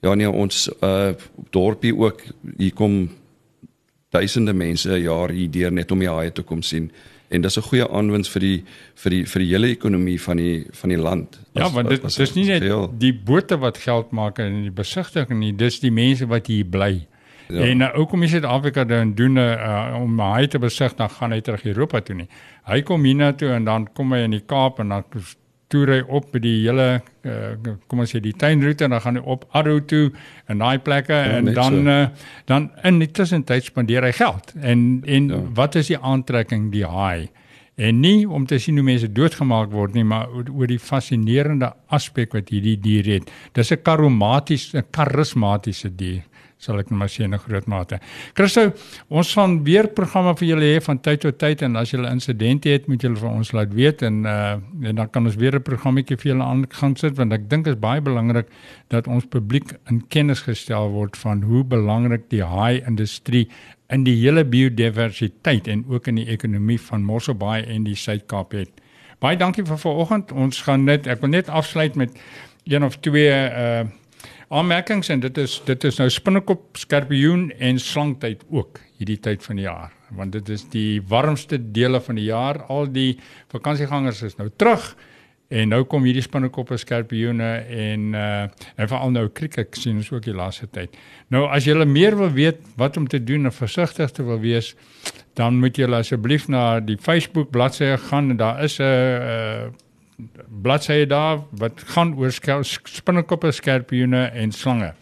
Ja 0.00 0.14
nee, 0.16 0.28
ons 0.30 0.68
uh 0.80 1.12
dorpie 1.52 1.92
ook 1.96 2.22
hier 2.56 2.72
kom 2.74 3.10
duisende 4.10 4.52
mense 4.52 4.90
'n 4.90 5.02
jaar 5.02 5.30
hier 5.30 5.50
deur 5.50 5.72
net 5.72 5.90
om 5.90 5.98
die 5.98 6.08
haie 6.08 6.32
te 6.32 6.42
kom 6.42 6.62
sien 6.62 6.90
en 7.28 7.40
dis 7.40 7.56
'n 7.56 7.62
goeie 7.62 7.88
aanwins 7.88 8.28
vir 8.28 8.40
die 8.40 8.64
vir 8.94 9.10
die 9.10 9.24
vir 9.26 9.40
die 9.40 9.48
hele 9.48 9.68
ekonomie 9.68 10.20
van 10.20 10.36
die 10.36 10.66
van 10.72 10.88
die 10.88 10.98
land. 10.98 11.38
Ja, 11.52 11.62
as, 11.62 11.68
ja, 11.68 11.74
want 11.74 11.88
dit 11.88 12.04
as, 12.04 12.14
dis 12.14 12.34
nie 12.34 12.44
net 12.44 12.62
die 12.98 13.12
bote 13.12 13.58
wat 13.58 13.78
geld 13.78 14.10
maak 14.10 14.38
en 14.38 14.62
die 14.62 14.70
besigtiging 14.70 15.38
nie, 15.38 15.52
dis 15.52 15.80
die 15.80 15.92
mense 15.92 16.26
wat 16.26 16.46
hier 16.46 16.64
bly. 16.64 17.06
Ja. 17.50 17.66
En 17.66 17.82
nou 17.84 18.06
kom 18.06 18.22
jy 18.22 18.28
Suid-Afrika 18.36 18.84
dan 18.84 19.14
doen 19.14 19.38
'n 19.38 19.38
uh, 19.38 19.98
om 20.00 20.18
haie 20.18 20.48
te 20.48 20.58
besigtig, 20.58 20.96
dan 20.96 21.10
gaan 21.10 21.32
hy 21.32 21.40
terug 21.40 21.64
Europa 21.64 22.00
toe 22.00 22.16
nie. 22.16 22.28
Hy 22.64 22.82
kom 22.82 23.04
hiernatoe 23.04 23.50
en 23.50 23.64
dan 23.64 23.88
kom 23.92 24.12
hy 24.12 24.24
in 24.24 24.30
die 24.30 24.44
Kaap 24.46 24.78
en 24.78 24.88
dan 24.88 25.04
toer 25.70 25.92
hy 25.94 26.00
op 26.08 26.32
by 26.32 26.40
die 26.42 26.56
hele 26.64 26.86
uh, 26.98 27.74
kom 27.90 28.02
ons 28.02 28.10
sê 28.10 28.20
die 28.22 28.34
tuinroete 28.34 28.84
en 28.84 28.90
dan 28.90 29.02
gaan 29.04 29.16
hy 29.20 29.22
op 29.22 29.44
Arrow 29.54 29.80
toe 29.86 30.10
en 30.50 30.58
daai 30.58 30.78
plekke 30.78 31.14
ja, 31.14 31.36
en 31.38 31.52
dan 31.54 31.76
so. 31.78 31.90
uh, 31.90 32.06
dan 32.50 32.70
in 32.84 32.98
die 32.98 33.10
tussentyd 33.10 33.64
spandeer 33.64 34.02
hy 34.02 34.12
geld. 34.12 34.54
En 34.60 35.02
en 35.06 35.28
ja. 35.28 35.42
wat 35.54 35.78
is 35.80 35.92
die 35.92 35.98
aantrekking 35.98 36.72
die 36.74 36.86
haai? 36.86 37.30
En 37.80 38.00
nie 38.02 38.28
om 38.28 38.44
te 38.46 38.58
sien 38.60 38.76
hoe 38.76 38.84
mense 38.84 39.08
doodgemaak 39.08 39.70
word 39.72 39.94
nie, 39.96 40.04
maar 40.04 40.28
oor 40.28 40.68
die 40.68 40.80
fascinerende 40.82 41.70
aspek 41.88 42.34
wat 42.36 42.50
hierdie 42.52 42.76
dier 42.76 43.06
het. 43.08 43.30
Dis 43.56 43.72
'n 43.72 43.82
karomatiese, 43.82 44.84
karismatiese 44.90 45.94
dier 45.96 46.26
sal 46.60 46.80
ek 46.82 46.90
maar 46.92 47.08
sê 47.08 47.24
in 47.24 47.34
'n 47.34 47.40
groot 47.40 47.66
mate. 47.66 47.98
Christo, 48.34 48.72
ons 49.08 49.32
gaan 49.34 49.64
weer 49.64 49.88
programme 49.88 50.36
vir 50.36 50.48
julle 50.48 50.66
hê 50.76 50.82
van 50.82 51.00
tyd 51.00 51.20
tot 51.20 51.38
tyd 51.38 51.62
en 51.62 51.76
as 51.76 51.90
julle 51.90 52.10
insidente 52.10 52.68
het, 52.68 52.86
moet 52.88 53.00
julle 53.02 53.16
vir 53.16 53.30
ons 53.30 53.52
laat 53.52 53.72
weet 53.74 54.02
en 54.02 54.24
uh 54.26 54.58
en 54.82 54.94
dan 54.96 55.10
kan 55.10 55.26
ons 55.26 55.36
weer 55.36 55.56
'n 55.56 55.62
programmetjie 55.62 56.16
vir 56.16 56.32
julle 56.32 56.44
aan 56.44 56.66
gaan 56.68 56.96
sit 56.96 57.16
want 57.16 57.32
ek 57.32 57.48
dink 57.48 57.66
is 57.66 57.78
baie 57.78 58.00
belangrik 58.00 58.46
dat 58.88 59.06
ons 59.06 59.24
publiek 59.24 59.72
in 59.90 60.02
kennis 60.08 60.40
gestel 60.40 60.90
word 60.90 61.16
van 61.16 61.42
hoe 61.42 61.64
belangrik 61.64 62.28
die 62.30 62.44
haai 62.44 62.82
industrie 62.86 63.48
in 63.88 64.04
die 64.04 64.16
hele 64.20 64.44
biodiversiteit 64.44 65.68
en 65.68 65.84
ook 65.88 66.06
in 66.06 66.14
die 66.14 66.28
ekonomie 66.28 66.80
van 66.80 67.02
Mossel 67.02 67.34
Bay 67.34 67.62
en 67.62 67.84
die 67.84 67.96
Suid-Kaap 67.96 68.52
het. 68.52 68.70
Baie 69.20 69.36
dankie 69.36 69.64
vir 69.64 69.78
vanoggend. 69.78 70.32
Ons 70.32 70.62
gaan 70.62 70.84
net 70.84 71.06
ek 71.06 71.20
wil 71.20 71.30
net 71.30 71.48
afsluit 71.48 71.94
met 71.94 72.14
een 72.64 72.84
of 72.84 73.00
twee 73.00 73.30
uh 73.30 73.88
aanmerkings 74.50 75.08
en 75.08 75.20
dit 75.20 75.38
is 75.38 75.60
dit 75.64 75.84
is 75.84 75.98
nou 76.02 76.08
spinnekop, 76.10 76.76
skorpioen 76.76 77.50
en 77.58 77.78
slangtyd 77.78 78.44
ook 78.50 78.80
hierdie 78.98 79.20
tyd 79.22 79.42
van 79.46 79.56
die 79.56 79.68
jaar 79.68 79.94
want 80.16 80.34
dit 80.34 80.48
is 80.48 80.64
die 80.72 81.00
warmste 81.08 81.58
dele 81.72 82.00
van 82.02 82.18
die 82.18 82.28
jaar. 82.30 82.64
Al 82.68 82.90
die 82.90 83.14
vakansiegangers 83.52 84.22
is 84.26 84.36
nou 84.40 84.48
terug 84.56 84.92
en 85.50 85.72
nou 85.72 85.80
kom 85.90 86.04
hierdie 86.06 86.22
spinnekoppe, 86.22 86.78
skorpioene 86.78 87.50
en 87.74 88.14
uh 88.14 88.42
en 88.76 88.88
veral 88.90 89.10
nou 89.14 89.26
kriek 89.34 89.58
ek 89.58 89.74
sien 89.78 89.98
ons 89.98 90.10
ook 90.12 90.22
die 90.26 90.36
laaste 90.36 90.68
tyd. 90.70 90.94
Nou 91.34 91.48
as 91.50 91.66
jy 91.66 91.74
meer 91.84 92.16
wil 92.18 92.30
weet 92.30 92.62
wat 92.78 92.96
om 92.96 93.08
te 93.10 93.18
doen 93.22 93.50
en 93.50 93.54
versigtig 93.54 94.10
te 94.14 94.26
wil 94.26 94.38
wees, 94.40 94.74
dan 95.34 95.58
moet 95.58 95.78
jy 95.78 95.90
asseblief 95.90 96.48
na 96.48 96.80
die 96.80 96.98
Facebook 96.98 97.50
bladsy 97.50 97.96
gaan 98.10 98.30
en 98.30 98.36
daar 98.36 98.64
is 98.64 98.78
'n 98.78 98.82
uh 98.82 99.70
bladsye 100.62 101.06
daar 101.06 101.42
wat 101.60 101.82
gaan 101.94 102.14
oor 102.18 102.32
spinnekoppe, 102.32 103.52
skorpioene 103.52 104.26
en 104.34 104.52
slange. 104.52 104.92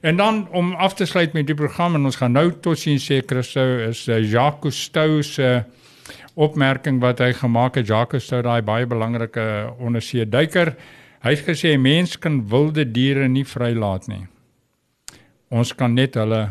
En 0.00 0.16
dan 0.16 0.48
om 0.50 0.74
af 0.74 0.94
te 0.94 1.06
sluit 1.06 1.32
met 1.32 1.46
die 1.46 1.56
program 1.56 1.94
en 1.94 2.04
ons 2.04 2.16
gaan 2.16 2.32
nou 2.32 2.50
totsiens 2.62 3.04
sê 3.10 3.20
Christo 3.26 3.64
is 3.88 4.06
uh, 4.08 4.20
Jacques 4.20 4.62
Cousteau 4.62 5.22
se 5.22 5.64
opmerking 6.34 7.00
wat 7.00 7.20
hy 7.24 7.32
gemaak 7.36 7.80
het 7.80 7.88
Jacques 7.88 8.20
Cousteau 8.20 8.44
daai 8.44 8.62
baie 8.62 8.86
belangrike 8.86 9.46
ondersee 9.78 10.28
duiker. 10.28 10.74
Hy 11.24 11.34
het 11.34 11.44
gesê 11.48 11.74
mens 11.80 12.16
kan 12.20 12.42
wilde 12.48 12.86
diere 12.92 13.28
nie 13.28 13.44
vrylaat 13.44 14.08
nie. 14.08 14.24
Ons 15.50 15.74
kan 15.74 15.94
net 15.94 16.16
hulle 16.18 16.48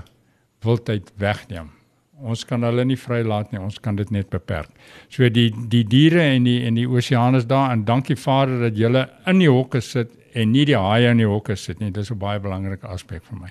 wildheid 0.65 1.12
wegneem. 1.22 1.75
Ons 2.24 2.45
kan 2.48 2.63
hulle 2.63 2.86
nie 2.86 2.98
vrylaat 2.98 3.51
nie, 3.51 3.60
ons 3.60 3.79
kan 3.79 3.95
dit 3.95 4.12
net 4.12 4.29
beperk. 4.29 4.69
So 5.10 5.27
die 5.29 5.50
die 5.51 5.84
diere 5.84 6.22
en 6.22 6.45
die 6.48 6.62
en 6.65 6.75
die 6.75 6.88
oseaan 6.88 7.36
is 7.36 7.45
daar 7.45 7.72
en 7.74 7.84
dankie 7.86 8.15
Vader 8.15 8.69
dat 8.69 8.77
julle 8.77 9.10
in 9.27 9.39
die 9.39 9.50
hokke 9.51 9.81
sit 9.81 10.12
en 10.34 10.51
nie 10.51 10.65
die 10.65 10.77
haie 10.77 11.12
in 11.12 11.17
die 11.17 11.27
hokke 11.27 11.55
sit 11.55 11.79
nie. 11.79 11.91
Dis 11.91 12.12
'n 12.12 12.17
baie 12.17 12.39
belangrike 12.39 12.88
aspek 12.88 13.24
vir 13.24 13.39
my. 13.39 13.50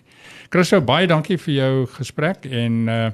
Christo, 0.50 0.80
baie 0.80 1.06
dankie 1.06 1.37
vir 1.37 1.54
jou 1.54 1.87
gesprek 1.87 2.47
en 2.47 2.88
uh 2.88 3.11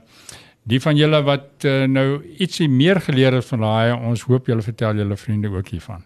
die 0.70 0.80
van 0.80 0.96
julle 0.96 1.22
wat 1.26 1.64
uh, 1.64 1.86
nou 1.88 2.20
ietsie 2.38 2.68
meer 2.68 3.00
geleer 3.00 3.38
het 3.38 3.46
van 3.48 3.62
haie, 3.62 3.96
ons 3.96 4.22
hoop 4.28 4.46
julle 4.50 4.62
vertel 4.62 5.00
julle 5.02 5.16
vriende 5.16 5.48
ook 5.48 5.68
hiervan. 5.68 6.04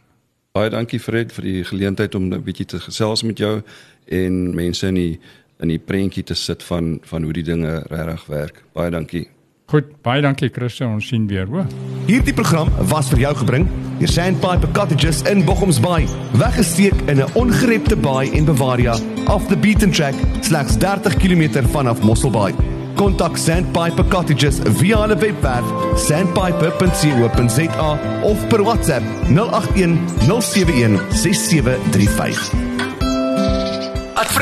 Baie 0.55 0.71
dankie 0.71 1.01
Fred 1.03 1.33
vir 1.35 1.45
die 1.49 1.65
geleentheid 1.67 2.15
om 2.15 2.29
'n 2.33 2.43
bietjie 2.43 2.67
te 2.67 2.79
gesels 2.79 3.23
met 3.23 3.39
jou 3.39 3.63
en 4.07 4.55
mense 4.55 4.87
in 4.87 4.95
die 4.95 5.21
in 5.61 5.69
die 5.69 5.79
prentjie 5.79 6.25
te 6.25 6.35
sit 6.35 6.63
van 6.63 6.99
van 7.03 7.23
hoe 7.23 7.33
die 7.33 7.47
dinge 7.47 7.83
regtig 7.91 8.27
werk. 8.27 8.65
Baie 8.73 8.91
dankie. 8.91 9.29
Goed, 9.73 9.95
baie 10.05 10.21
dankie 10.21 10.51
Christo, 10.53 10.85
ons 10.93 11.07
sien 11.09 11.25
weer, 11.27 11.47
hoor. 11.49 11.65
Hierdie 12.05 12.35
program 12.37 12.69
was 12.91 13.09
vir 13.09 13.23
jou 13.23 13.31
gebring 13.41 13.65
deur 13.99 14.11
Sandpiper 14.13 14.69
Cottages 14.77 15.23
in 15.31 15.41
Bochumsbaai. 15.47 16.05
Weggesteek 16.37 16.93
in 17.09 17.23
'n 17.23 17.33
ongerepte 17.35 17.97
baai 17.97 18.29
en 18.37 18.45
Bavaria 18.45 18.93
off 19.27 19.49
the 19.49 19.57
beaten 19.57 19.91
track 19.91 20.15
slegs 20.43 20.77
30 20.77 21.17
km 21.17 21.65
vanaf 21.73 22.03
Mosselbaai. 22.03 22.53
Kontak 22.95 23.37
Sandpiper 23.37 24.05
Cottages 24.05 24.61
via 24.79 25.01
hulle 25.01 25.17
webwerf 25.17 25.65
sandpiper.co.za 25.97 27.99
of 28.23 28.49
per 28.49 28.63
WhatsApp 28.63 29.03
081 29.29 29.99
071 30.29 31.01
6735. 31.11 32.64